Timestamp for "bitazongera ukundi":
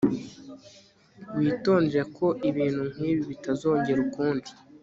3.31-4.49